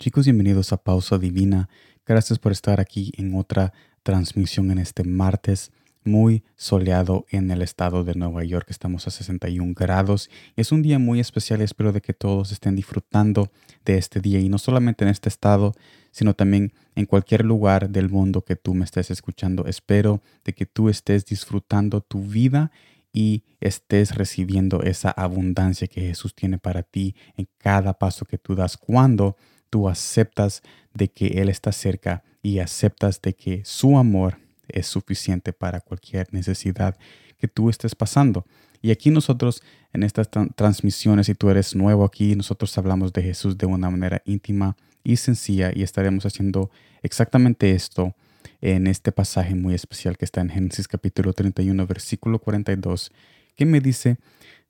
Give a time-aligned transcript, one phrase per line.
[0.00, 1.68] Chicos, bienvenidos a Pausa Divina.
[2.06, 5.72] Gracias por estar aquí en otra transmisión en este martes
[6.04, 8.68] muy soleado en el estado de Nueva York.
[8.70, 10.30] Estamos a 61 grados.
[10.56, 11.60] Es un día muy especial.
[11.60, 13.52] Espero de que todos estén disfrutando
[13.84, 15.74] de este día y no solamente en este estado,
[16.12, 19.66] sino también en cualquier lugar del mundo que tú me estés escuchando.
[19.66, 22.72] Espero de que tú estés disfrutando tu vida
[23.12, 28.54] y estés recibiendo esa abundancia que Jesús tiene para ti en cada paso que tú
[28.54, 29.36] das cuando
[29.70, 34.38] tú aceptas de que Él está cerca y aceptas de que su amor
[34.68, 36.96] es suficiente para cualquier necesidad
[37.38, 38.44] que tú estés pasando.
[38.82, 39.62] Y aquí nosotros,
[39.92, 44.22] en estas transmisiones, si tú eres nuevo aquí, nosotros hablamos de Jesús de una manera
[44.24, 46.70] íntima y sencilla y estaremos haciendo
[47.02, 48.14] exactamente esto
[48.60, 53.12] en este pasaje muy especial que está en Génesis capítulo 31, versículo 42,
[53.54, 54.18] que me dice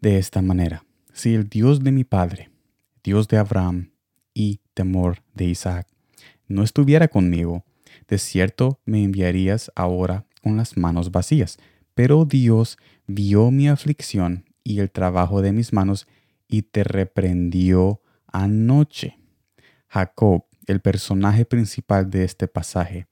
[0.00, 2.50] de esta manera, si el Dios de mi Padre,
[3.02, 3.90] Dios de Abraham
[4.34, 5.86] y temor de Isaac,
[6.48, 7.64] no estuviera conmigo,
[8.08, 11.58] de cierto me enviarías ahora con las manos vacías.
[11.94, 16.06] Pero Dios vio mi aflicción y el trabajo de mis manos
[16.48, 19.18] y te reprendió anoche.
[19.88, 23.06] Jacob, el personaje principal de este pasaje,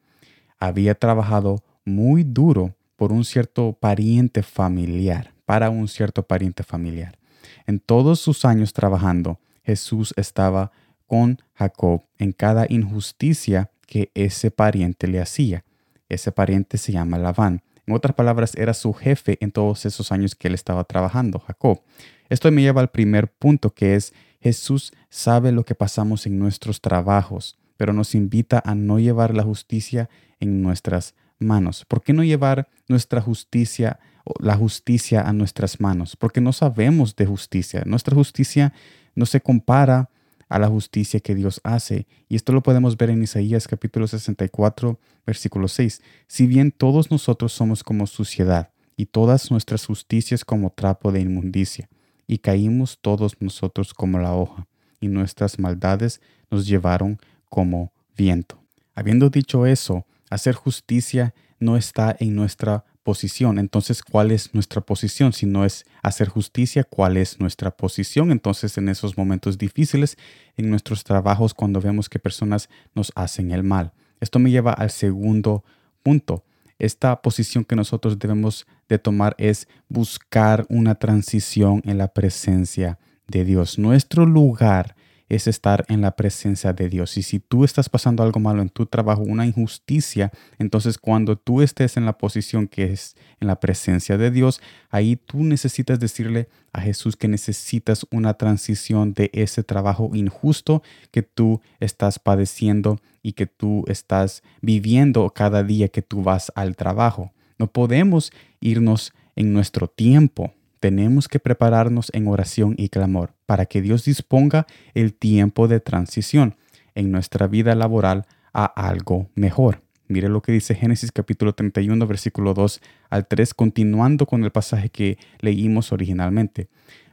[0.58, 7.18] había trabajado muy duro por un cierto pariente familiar, para un cierto pariente familiar.
[7.66, 10.72] En todos sus años trabajando, Jesús estaba
[11.08, 15.64] con Jacob en cada injusticia que ese pariente le hacía.
[16.08, 17.62] Ese pariente se llama Labán.
[17.86, 21.80] En otras palabras, era su jefe en todos esos años que él estaba trabajando, Jacob.
[22.28, 26.82] Esto me lleva al primer punto, que es Jesús sabe lo que pasamos en nuestros
[26.82, 31.86] trabajos, pero nos invita a no llevar la justicia en nuestras manos.
[31.86, 33.98] ¿Por qué no llevar nuestra justicia,
[34.38, 36.14] la justicia a nuestras manos?
[36.16, 37.82] Porque no sabemos de justicia.
[37.86, 38.74] Nuestra justicia
[39.14, 40.10] no se compara
[40.48, 42.06] a la justicia que Dios hace.
[42.28, 46.02] Y esto lo podemos ver en Isaías capítulo 64, versículo 6.
[46.26, 51.88] Si bien todos nosotros somos como suciedad, y todas nuestras justicias como trapo de inmundicia,
[52.26, 54.66] y caímos todos nosotros como la hoja,
[55.00, 57.18] y nuestras maldades nos llevaron
[57.48, 58.60] como viento.
[58.96, 63.58] Habiendo dicho eso, hacer justicia no está en nuestra posición.
[63.58, 65.32] Entonces, ¿cuál es nuestra posición?
[65.32, 68.30] Si no es hacer justicia, ¿cuál es nuestra posición?
[68.30, 70.18] Entonces, en esos momentos difíciles,
[70.58, 73.94] en nuestros trabajos, cuando vemos que personas nos hacen el mal.
[74.20, 75.64] Esto me lleva al segundo
[76.02, 76.44] punto.
[76.78, 83.46] Esta posición que nosotros debemos de tomar es buscar una transición en la presencia de
[83.46, 83.78] Dios.
[83.78, 84.96] Nuestro lugar
[85.28, 87.16] es estar en la presencia de Dios.
[87.16, 91.62] Y si tú estás pasando algo malo en tu trabajo, una injusticia, entonces cuando tú
[91.62, 96.48] estés en la posición que es en la presencia de Dios, ahí tú necesitas decirle
[96.72, 103.32] a Jesús que necesitas una transición de ese trabajo injusto que tú estás padeciendo y
[103.32, 107.32] que tú estás viviendo cada día que tú vas al trabajo.
[107.58, 113.80] No podemos irnos en nuestro tiempo tenemos que prepararnos en oración y clamor para que
[113.80, 116.56] Dios disponga el tiempo de transición
[116.94, 119.80] en nuestra vida laboral a algo mejor.
[120.06, 124.90] Mire lo que dice Génesis capítulo 31, versículo 2 al 3, continuando con el pasaje
[124.90, 126.68] que leímos originalmente.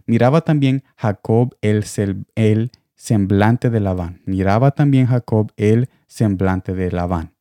[0.05, 1.85] Miraba también Jacob el,
[2.35, 4.19] el semblante de Labán.
[4.25, 7.31] Miraba también Jacob el semblante de Labán.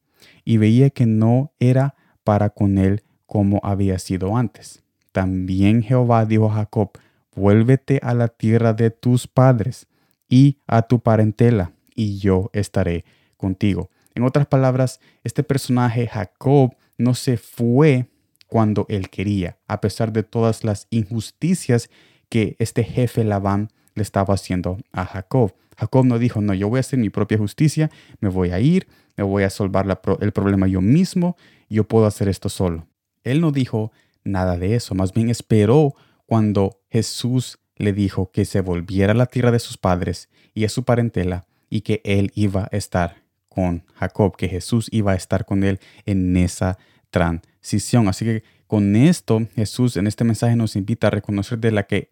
[0.45, 4.85] Y veía que no era para con él como había sido antes
[5.15, 6.91] también Jehová dijo a Jacob,
[7.35, 9.87] vuélvete a la tierra de tus padres
[10.29, 13.05] y a tu parentela, y yo estaré
[13.37, 13.91] contigo.
[14.15, 18.09] En otras palabras, este personaje Jacob no se fue
[18.47, 21.91] cuando él quería, a pesar de todas las injusticias
[22.29, 25.55] que este jefe Labán le estaba haciendo a Jacob.
[25.77, 27.91] Jacob no dijo, no, yo voy a hacer mi propia justicia,
[28.21, 31.37] me voy a ir, me voy a solvar el problema yo mismo,
[31.69, 32.87] yo puedo hacer esto solo.
[33.25, 33.91] Él no dijo,
[34.23, 35.95] nada de eso, más bien esperó
[36.27, 40.69] cuando Jesús le dijo que se volviera a la tierra de sus padres y a
[40.69, 45.45] su parentela y que él iba a estar con Jacob, que Jesús iba a estar
[45.45, 46.79] con él en esa
[47.11, 48.07] transición.
[48.07, 52.11] Así que con esto Jesús en este mensaje nos invita a reconocer de la que,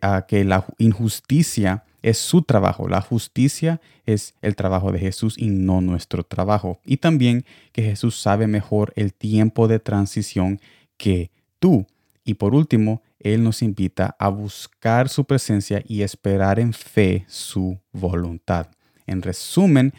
[0.00, 5.48] a que la injusticia es su trabajo, la justicia es el trabajo de Jesús y
[5.48, 6.80] no nuestro trabajo.
[6.86, 10.58] Y también que Jesús sabe mejor el tiempo de transición
[10.96, 11.86] que tú.
[12.24, 17.78] Y por último, Él nos invita a buscar su presencia y esperar en fe su
[17.92, 18.68] voluntad.
[19.06, 19.92] En resumen,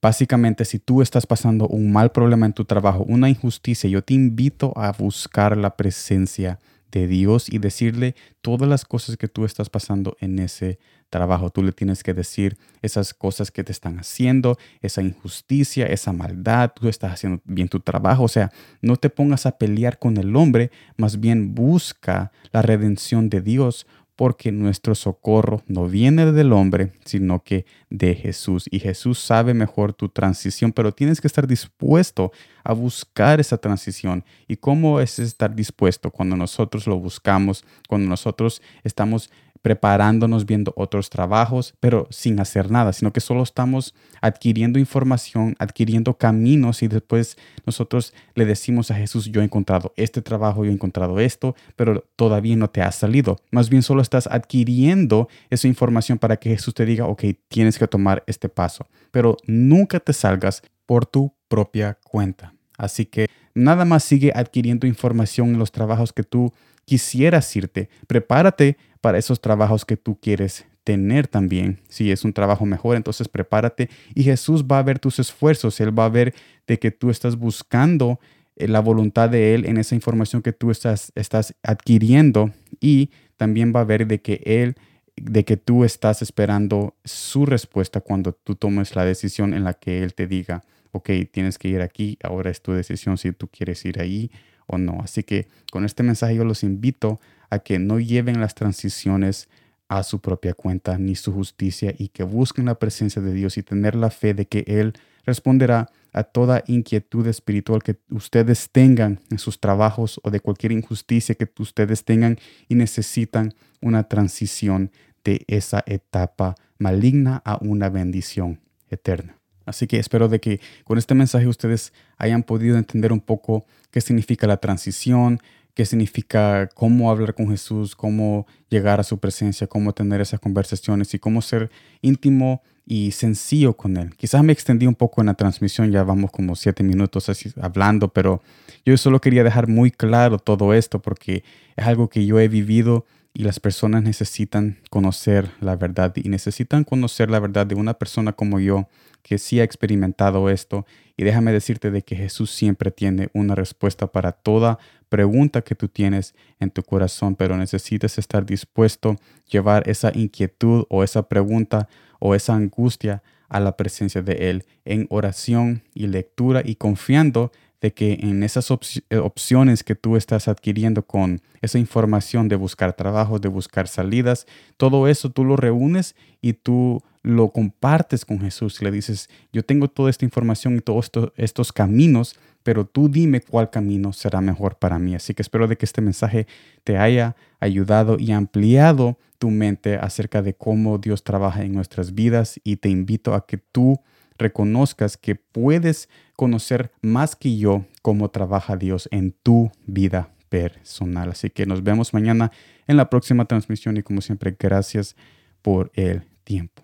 [0.00, 4.14] básicamente si tú estás pasando un mal problema en tu trabajo, una injusticia, yo te
[4.14, 6.71] invito a buscar la presencia de
[7.06, 10.78] Dios y decirle todas las cosas que tú estás pasando en ese
[11.10, 11.50] trabajo.
[11.50, 16.72] Tú le tienes que decir esas cosas que te están haciendo, esa injusticia, esa maldad,
[16.74, 18.24] tú estás haciendo bien tu trabajo.
[18.24, 18.50] O sea,
[18.80, 23.86] no te pongas a pelear con el hombre, más bien busca la redención de Dios
[24.16, 28.66] porque nuestro socorro no viene del hombre, sino que de Jesús.
[28.70, 32.32] Y Jesús sabe mejor tu transición, pero tienes que estar dispuesto
[32.64, 34.24] a buscar esa transición.
[34.46, 39.30] ¿Y cómo es estar dispuesto cuando nosotros lo buscamos, cuando nosotros estamos
[39.62, 46.18] preparándonos, viendo otros trabajos, pero sin hacer nada, sino que solo estamos adquiriendo información, adquiriendo
[46.18, 50.74] caminos y después nosotros le decimos a Jesús, yo he encontrado este trabajo, yo he
[50.74, 53.38] encontrado esto, pero todavía no te ha salido.
[53.50, 57.86] Más bien solo estás adquiriendo esa información para que Jesús te diga, ok, tienes que
[57.86, 62.54] tomar este paso, pero nunca te salgas por tu propia cuenta.
[62.76, 66.52] Así que nada más sigue adquiriendo información en los trabajos que tú
[66.84, 67.88] quisieras irte.
[68.06, 71.80] Prepárate para esos trabajos que tú quieres tener también.
[71.88, 75.80] Si es un trabajo mejor, entonces prepárate y Jesús va a ver tus esfuerzos.
[75.80, 76.34] Él va a ver
[76.66, 78.20] de que tú estás buscando
[78.56, 83.72] eh, la voluntad de Él en esa información que tú estás, estás adquiriendo y también
[83.74, 84.76] va a ver de que Él,
[85.16, 90.02] de que tú estás esperando su respuesta cuando tú tomes la decisión en la que
[90.04, 90.62] Él te diga,
[90.92, 94.30] ok, tienes que ir aquí, ahora es tu decisión si tú quieres ir ahí
[94.66, 95.00] o no.
[95.02, 97.20] Así que con este mensaje yo los invito
[97.52, 99.50] a que no lleven las transiciones
[99.88, 103.62] a su propia cuenta ni su justicia y que busquen la presencia de Dios y
[103.62, 104.94] tener la fe de que Él
[105.26, 111.34] responderá a toda inquietud espiritual que ustedes tengan en sus trabajos o de cualquier injusticia
[111.34, 112.38] que ustedes tengan
[112.68, 113.52] y necesitan
[113.82, 114.90] una transición
[115.22, 119.36] de esa etapa maligna a una bendición eterna.
[119.66, 124.00] Así que espero de que con este mensaje ustedes hayan podido entender un poco qué
[124.00, 125.40] significa la transición,
[125.74, 131.14] qué significa cómo hablar con Jesús, cómo llegar a su presencia, cómo tener esas conversaciones
[131.14, 131.70] y cómo ser
[132.02, 134.14] íntimo y sencillo con Él.
[134.16, 138.08] Quizás me extendí un poco en la transmisión, ya vamos como siete minutos así hablando,
[138.08, 138.42] pero
[138.84, 141.44] yo solo quería dejar muy claro todo esto porque
[141.76, 146.84] es algo que yo he vivido y las personas necesitan conocer la verdad y necesitan
[146.84, 148.88] conocer la verdad de una persona como yo
[149.22, 150.84] que sí ha experimentado esto.
[151.16, 155.88] Y déjame decirte de que Jesús siempre tiene una respuesta para toda pregunta que tú
[155.88, 159.16] tienes en tu corazón, pero necesitas estar dispuesto a
[159.50, 161.88] llevar esa inquietud o esa pregunta
[162.18, 167.52] o esa angustia a la presencia de Él en oración y lectura y confiando
[167.82, 168.70] de que en esas
[169.10, 174.46] eh, opciones que tú estás adquiriendo con esa información de buscar trabajo, de buscar salidas,
[174.76, 179.88] todo eso tú lo reúnes y tú lo compartes con Jesús le dices, yo tengo
[179.88, 184.98] toda esta información y todos estos caminos, pero tú dime cuál camino será mejor para
[184.98, 185.14] mí.
[185.16, 186.46] Así que espero de que este mensaje
[186.84, 192.60] te haya ayudado y ampliado tu mente acerca de cómo Dios trabaja en nuestras vidas
[192.62, 194.00] y te invito a que tú
[194.38, 201.30] reconozcas que puedes conocer más que yo cómo trabaja Dios en tu vida personal.
[201.30, 202.52] Así que nos vemos mañana
[202.86, 205.16] en la próxima transmisión y como siempre, gracias
[205.62, 206.82] por el tiempo.